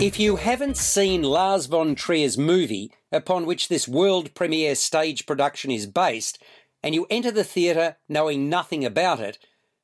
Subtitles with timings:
[0.00, 5.72] If you haven't seen Lars von Trier's movie, upon which this world premiere stage production
[5.72, 6.40] is based,
[6.84, 9.40] and you enter the theatre knowing nothing about it,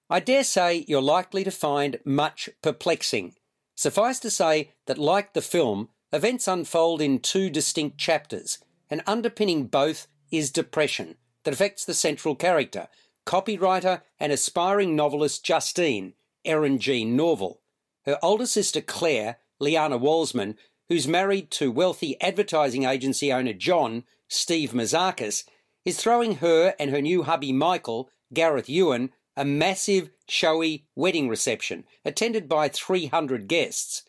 [0.09, 3.35] I dare say you're likely to find much perplexing.
[3.75, 8.59] Suffice to say that, like the film, events unfold in two distinct chapters,
[8.89, 12.87] and underpinning both is depression that affects the central character,
[13.27, 16.13] copywriter and aspiring novelist Justine,
[16.47, 17.57] Eryn Jean Norvill.
[18.05, 20.57] Her older sister Claire Leeanna Walsman,
[20.89, 25.45] who's married to wealthy advertising agency owner John, Steve Mouzakis,
[25.85, 31.85] is throwing her and her new hubby Michael, Gareth Yuen, a massive, showy wedding reception
[32.05, 34.03] attended by 300 guests.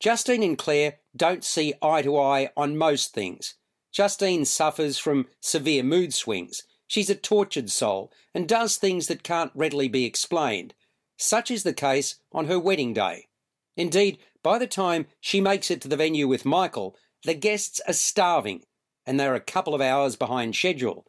[0.00, 3.54] Justine and Claire don't see eye to eye on most things.
[3.92, 6.64] Justine suffers from severe mood swings.
[6.86, 10.74] She's a tortured soul and does things that can't readily be explained.
[11.16, 13.28] Such is the case on her wedding day.
[13.76, 17.92] Indeed, by the time she makes it to the venue with Michael, the guests are
[17.92, 18.62] starving
[19.06, 21.06] and they're a couple of hours behind schedule.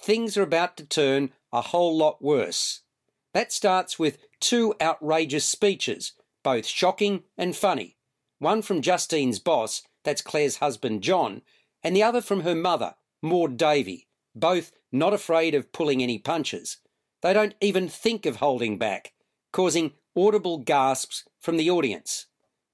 [0.00, 2.82] Things are about to turn a whole lot worse.
[3.34, 7.96] That starts with two outrageous speeches, both shocking and funny.
[8.38, 11.42] One from Justine's boss, that's Claire's husband John,
[11.82, 16.78] and the other from her mother, Maude Davey, both not afraid of pulling any punches.
[17.22, 19.12] They don't even think of holding back,
[19.52, 22.26] causing audible gasps from the audience.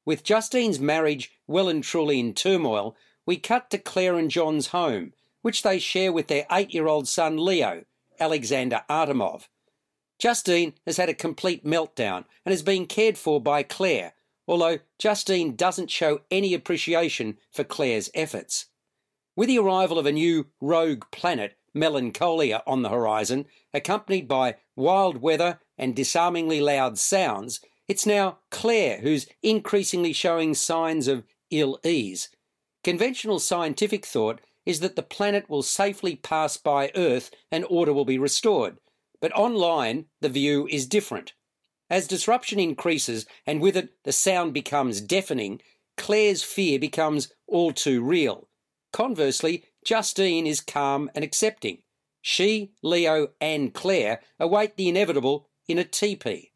[0.09, 5.13] With Justine's marriage well and truly in turmoil, we cut to Claire and John's home,
[5.43, 7.85] which they share with their eight year old son Leo,
[8.19, 9.49] Alexander Artemov.
[10.19, 14.15] Justine has had a complete meltdown and is being cared for by Claire,
[14.47, 18.65] although Justine doesn't show any appreciation for Claire's efforts.
[19.37, 25.21] With the arrival of a new rogue planet, Melancholia, on the horizon, accompanied by wild
[25.21, 32.29] weather and disarmingly loud sounds, it's now Claire who's increasingly showing signs of ill ease.
[32.83, 38.05] Conventional scientific thought is that the planet will safely pass by Earth and order will
[38.05, 38.79] be restored.
[39.21, 41.35] But online, the view is different.
[41.89, 45.61] As disruption increases and with it the sound becomes deafening,
[45.97, 48.49] Claire's fear becomes all too real.
[48.93, 51.79] Conversely, Justine is calm and accepting.
[52.23, 56.51] She, Leo, and Claire await the inevitable in a teepee.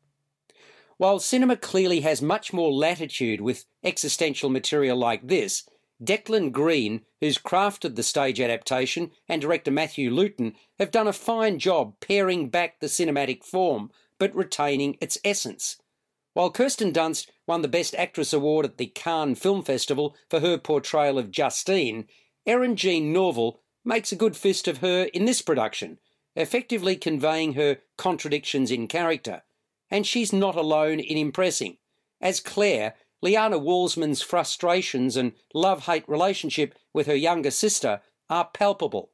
[1.03, 5.69] While cinema clearly has much more latitude with existential material like this,
[6.01, 11.59] Declan Greene, who's crafted the stage adaptation, and director Matthew Lutton have done a fine
[11.59, 13.91] job paring back the cinematic form
[14.21, 15.79] but retaining its essence.
[16.35, 20.57] While Kirsten Dunst won the Best Actress award at the Cannes Film Festival for her
[20.57, 22.07] portrayal of Justine,
[22.47, 25.99] Eryn Jean Norvill makes a good fist of her in this production,
[26.37, 29.43] effectively conveying her contradictions in character
[29.93, 31.77] and she's not alone in impressing.
[32.21, 38.01] As Claire, Leeanna Walsman's frustrations and love hate relationship with her younger sister
[38.31, 39.11] are palpable.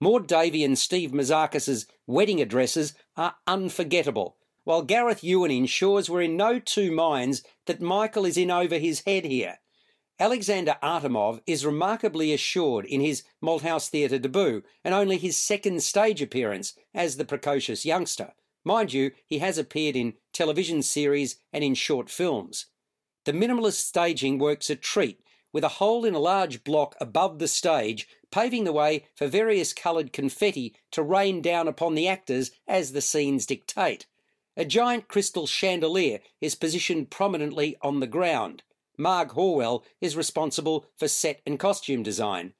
[0.00, 6.36] Maude Davey and Steve Mouzakis's wedding addresses are unforgettable, while Gareth Yuen ensures we're in
[6.36, 9.58] no two minds that Michael is in over his head here.
[10.18, 16.22] Alexander Artemov is remarkably assured in his Malthouse Theatre debut and only his second stage
[16.22, 18.32] appearance as the precocious youngster.
[18.64, 22.66] Mind you, he has appeared in television series and in short films.
[23.24, 25.20] The minimalist staging works a treat,
[25.52, 29.72] with a hole in a large block above the stage, paving the way for various
[29.72, 34.06] coloured confetti to rain down upon the actors as the scenes dictate.
[34.56, 38.62] A giant crystal chandelier is positioned prominently on the ground.
[38.96, 42.54] Marg Horwell is responsible for set and costume design.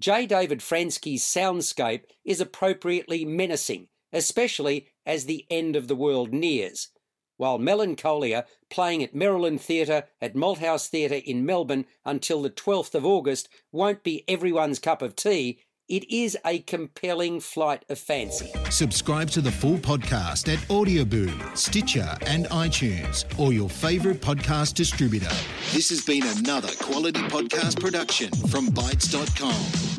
[0.00, 0.26] J.
[0.26, 6.88] David Franzke's soundscape is appropriately menacing, especially as the end of the world nears.
[7.36, 13.04] While Melancholia, playing at Merlyn Theatre at Malthouse Theatre in Melbourne until the 12th of
[13.04, 15.58] August, won't be everyone's cup of tea,
[15.88, 18.50] it is a compelling flight of fancy.
[18.70, 25.34] Subscribe to the full podcast at Audioboom, Stitcher, and iTunes, or your favourite podcast distributor.
[25.72, 29.91] This has been another quality podcast production from Bytes.com.